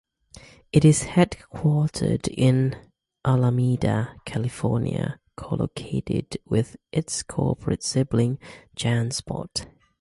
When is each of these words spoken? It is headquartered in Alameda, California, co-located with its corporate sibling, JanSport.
It 0.73 0.83
is 0.83 1.03
headquartered 1.03 2.27
in 2.27 2.75
Alameda, 3.23 4.15
California, 4.25 5.19
co-located 5.37 6.39
with 6.43 6.75
its 6.91 7.21
corporate 7.21 7.83
sibling, 7.83 8.39
JanSport. 8.75 9.67